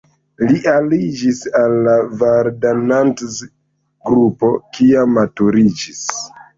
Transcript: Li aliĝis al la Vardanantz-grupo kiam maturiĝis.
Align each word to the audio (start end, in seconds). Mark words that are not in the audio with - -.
Li 0.51 0.61
aliĝis 0.69 1.41
al 1.59 1.75
la 1.89 1.93
Vardanantz-grupo 2.23 4.53
kiam 4.75 5.19
maturiĝis. 5.23 6.07